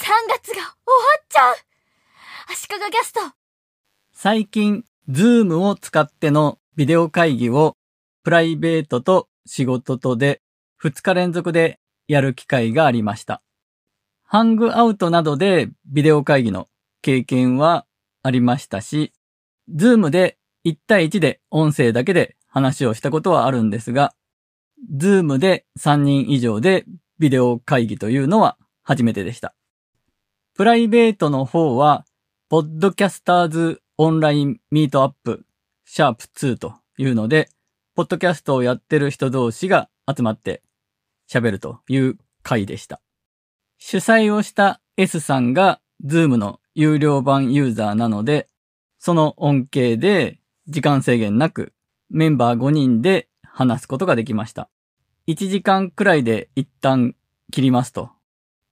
[0.00, 0.72] 月が終わ
[1.20, 1.54] っちゃう
[2.52, 3.20] アシカガキャスト
[4.12, 7.76] 最近、 Zoom を使ってのビデオ会議を
[8.22, 10.40] プライベートと仕事とで
[10.82, 11.78] 2日連続で
[12.08, 13.42] やる機会がありました。
[14.22, 16.68] ハングアウトなどでビデオ会議の
[17.02, 17.86] 経験は
[18.22, 19.12] ありましたし、
[19.68, 24.14] Zoom で1対1で音声だけで話をしたことはあるんですが、
[24.96, 26.84] Zoom で3人以上で
[27.18, 29.54] ビデオ会議というのは初めてでした。
[30.60, 32.04] プライベートの方は、
[32.50, 35.46] ポッドキャスターズオンラインミートアップ
[35.86, 37.48] シャープ2というので、
[37.94, 40.62] ポッドキャストをやってる人同士が集まって
[41.32, 43.00] 喋るという会でした。
[43.78, 48.46] 主催をした S さんが Zoom の有料版ユーザーなので、
[48.98, 51.72] その恩恵で時間制限なく
[52.10, 54.68] メンバー5人で話すことができました。
[55.26, 57.16] 1時間くらいで一旦
[57.50, 58.10] 切りますと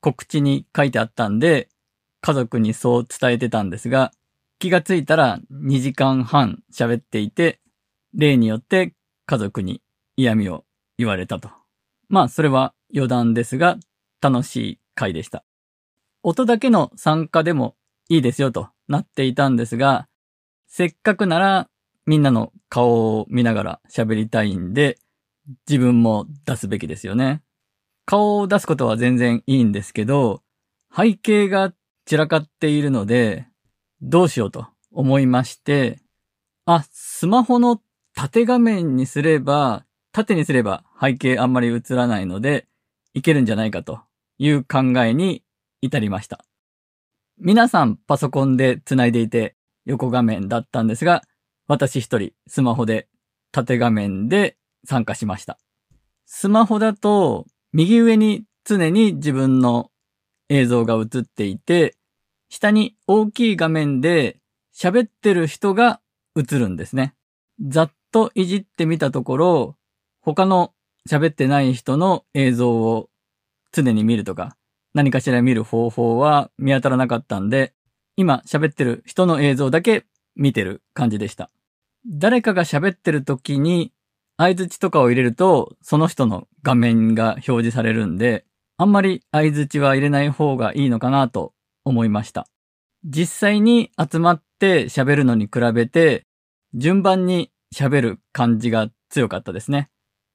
[0.00, 1.68] 告知に書いてあったんで、
[2.20, 4.12] 家族にそう伝えてたんですが、
[4.58, 7.60] 気がついたら2時間半喋っていて、
[8.14, 8.94] 例によって
[9.26, 9.82] 家族に
[10.16, 10.64] 嫌味を
[10.98, 11.50] 言われたと。
[12.08, 13.78] まあ、それは余談ですが、
[14.20, 15.44] 楽しい回でした。
[16.22, 17.76] 音だけの参加でも
[18.08, 20.08] いいですよとなっていたんですが、
[20.66, 21.68] せっかくなら
[22.06, 24.98] みんなの顔を見ながら喋りたいんで、
[25.68, 27.42] 自分も出すべきですよね。
[28.04, 30.42] 顔を出すことは全然いいんですけど、
[30.96, 31.72] 背景が
[32.06, 33.48] 散らかっているので、
[34.00, 35.98] どうしようと思いまして、
[36.64, 37.80] あ、スマホの
[38.14, 42.68] 縦画面にすれば、縦にすれば背景あんまり映らないので、
[43.12, 44.00] いけるんじゃないかと
[44.38, 45.42] いう考えに
[45.82, 46.44] 至りました。
[47.38, 51.22] 皆さんパソコンで繋いでいて横画面だったんですが、
[51.66, 53.08] 私一人スマホで
[53.50, 55.58] 縦画面で参加しました。
[56.24, 59.90] スマホだと右上に常に自分の
[60.48, 61.95] 映像が映っていて、
[62.48, 64.38] 下に大きい画面で
[64.74, 66.00] 喋ってる人が
[66.36, 67.14] 映るんですね。
[67.66, 69.76] ざっといじってみたところ、
[70.20, 70.72] 他の
[71.08, 73.08] 喋ってない人の映像を
[73.72, 74.56] 常に見るとか、
[74.94, 77.74] 何かしら見る方法は見当たらなかったんで、
[78.16, 81.50] 今喋ってる人の映像だけ見てる感じでした。
[82.06, 83.92] 誰かが喋ってる時に
[84.36, 88.44] 相槌とかを入れると、その人の画面が表示されるんで、
[88.76, 91.54] あんまり相槌は入れない方がいいのかなと
[91.86, 92.46] 思いました。
[93.04, 96.26] 実際に集まって喋るのに比べて、
[96.74, 99.88] 順番に喋る感じが強かったですね。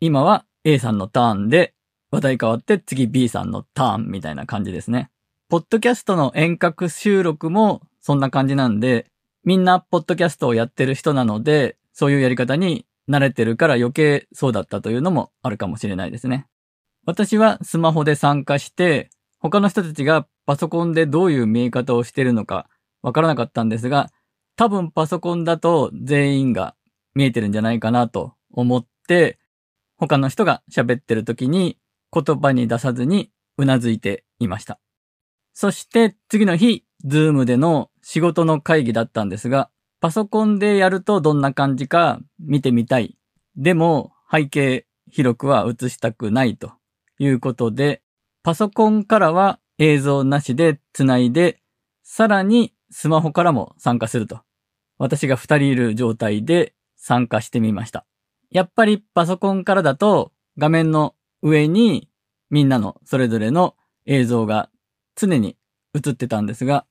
[0.00, 1.72] 今は A さんのターンで、
[2.10, 5.10] 話題変わって次 B さんのターンみたいな感じですね。
[5.48, 9.06] ポッドキャストの遠隔収録もそんな感じなんで、
[9.44, 16.46] みんなポッドキャストをやってる人なので、そういうやり方に慣れてるから余計そうだったというのもあるかもしれないですね。
[17.04, 22.68] 私はスマホで参加して、他の人たちがパソコンでどういう見え方をしているのか
[23.02, 24.10] わからなかったんですが、
[24.56, 26.74] 多分パソコンだと全員が
[27.14, 29.38] 見えてるんじゃないかなと思って、
[29.96, 31.78] 他の人が喋ってる時に
[32.12, 34.78] 言葉に出さずにうなずいていました。
[35.52, 39.70] そして次の日、ズームでの仕事の会議だったんですが、
[40.00, 43.16] パソコンでやるとどんな感じか見てみたい。
[43.56, 46.72] でも背景広くは映したくないと
[47.18, 48.02] いうことで、
[48.42, 51.60] パソコンからは映像なしで繋いで、
[52.02, 54.40] さらにスマホからも参加すると。
[54.98, 58.06] 私が二人いる状態で参加してみました。
[58.50, 62.08] やっぱりパソコンからだと画面の上に
[62.50, 63.74] みんなのそれぞれの
[64.06, 64.70] 映像が
[65.14, 65.56] 常に
[65.94, 66.86] 映ってたんですが、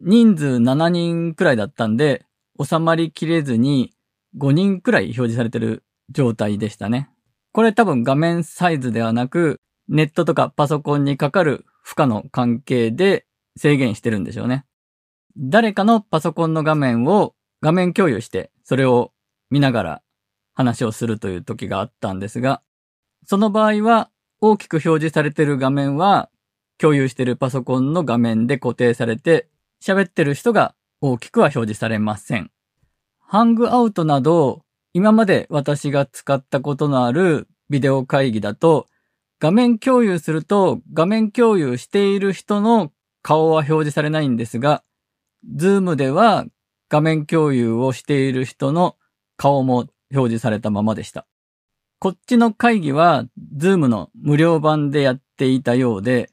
[0.00, 2.26] 人数7人くらいだったんで、
[2.62, 3.92] 収まりきれずに
[4.38, 7.10] 5人くらい表示されてる状態でしたね。
[7.52, 14.64] これ多分画面サイズではなく、ネットとかパソコンにかかる負荷の関係で制限してるんでしょうね。
[15.36, 19.12] 誰かのパソコンの画面を画面共有して、それを
[19.50, 20.02] 見ながら
[20.54, 22.62] 話をするという時があったんですが、
[23.26, 26.30] その場合は大きく表示されてる画面は
[26.78, 29.48] 共有してるパソコンの画面で固定されて、
[29.82, 32.50] 喋ってる人が大きくは表示されません。
[33.20, 34.62] ハングアウトなど、
[34.92, 38.86] 今まで私が使ったことのあるビデオ会議だと、
[39.44, 44.82] 画面共有すると画面共有している人の顔は表示されないんですが、
[45.54, 46.46] Zoom では
[46.88, 48.96] 画面共有をしている人の
[49.36, 51.26] 顔も表示されたままでした。
[51.98, 56.30] こっちの会議は、 Zoom の無料版でやっていたようで、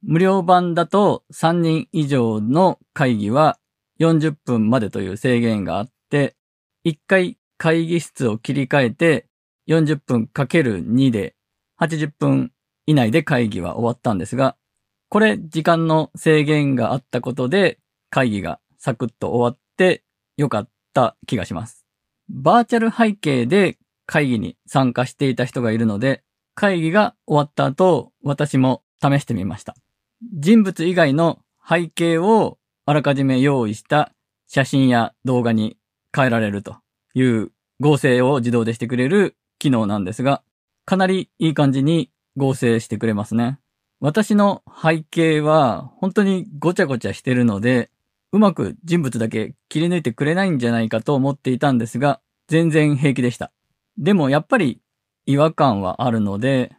[0.00, 3.58] 無料版だと3人以上の会議は
[4.00, 6.36] 40分までという制限があって、
[6.86, 9.26] 1回会議室を切り替えて
[9.68, 11.35] 40分かける2で
[11.80, 12.52] 80分
[12.86, 14.56] 以内で会議は終わったんですが、
[15.08, 17.78] これ、時間の制限があったことで、
[18.10, 20.02] 会議がサクッと終わって
[20.36, 21.86] よかった気がします。
[22.28, 26.22] バーチャル背景で会議に参加していた人がいるので、
[26.54, 29.76] 会議が終わった後、私も試してみました。
[30.32, 34.12] 人物以外の背景をあらかじめ用意した
[34.48, 35.76] 写真や動画に
[36.14, 36.76] 変えられると
[37.14, 40.42] いう合成を自動でしてくれる機能なんですが、
[40.86, 43.58] かなりいい感じに合成してくれますね。
[44.00, 47.90] 私の背景は本当にごちゃごちゃしてるので、
[48.30, 53.50] うまく人物だけ切り抜いてくれないんじゃないかと思っていたんですが、全然平気でした。
[53.98, 54.80] でもやっぱり
[55.26, 56.76] 違和感はあるので、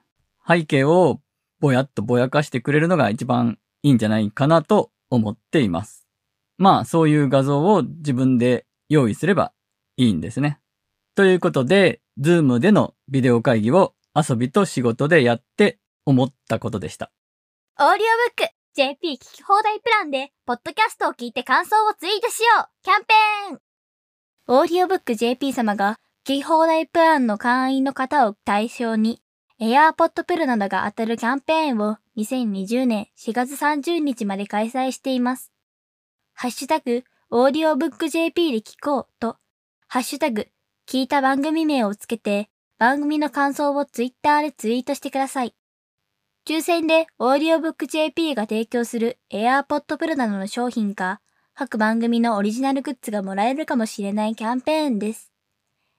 [0.47, 1.19] 背景を
[1.59, 6.07] ぼやっとぼやかしてくれるのが一番いいんじゃないかなと思っています。
[6.57, 9.51] まあそういう画像を自分で用意すれば
[9.97, 10.61] いいんですね。
[11.15, 17.11] ということで、 Zoom でのビデオ会議を遊びと仕事でやって思ったことでした。
[17.79, 17.99] オーディオ
[18.35, 23.59] ブック JP 聞き放題プランで、ポッドキャストを聞いて感想をツイートしようキャンペーン
[24.47, 29.21] オーディオブック JP 様が、聞き放題プランの会員の方を対象に、
[29.59, 35.51] AirPods Pro などが当たるキャンペーンを2020年4月30日まで開催しています。
[36.33, 39.37] ハッシュタグ、オーディオブック JP で聞こうと、
[39.87, 40.47] ハッシュタグ、
[40.87, 42.49] 聞いた番組名をつけて、
[42.79, 45.55] 番組の感想をツイッターでツイートしてください。
[46.47, 51.19] 抽選でオーディオブック JP が提供する AirPod Pro などの商品か、
[51.55, 55.31] 各番組のオリジナルグッズがもらえるかもしれないキャンペーンです。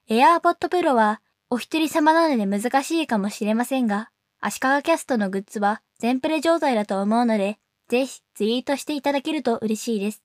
[0.09, 1.21] AirPod Pro は
[1.51, 4.11] お一人様なので難しいかもしれませんが、
[4.41, 7.59] 足利キャストのグッズは全プレ状態だと思うので、
[7.89, 10.23] ぜひツイートしていただけると嬉しいです。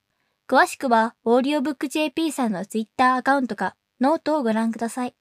[0.47, 5.15] 詳しくは、オーディオブック JP さんのツイッターアカウントか、ノートをご覧ください。